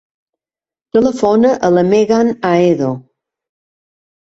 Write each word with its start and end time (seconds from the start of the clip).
Telefona 0.97 1.51
a 1.69 1.71
la 1.75 1.85
Megan 1.91 2.33
Ahedo. 2.55 2.91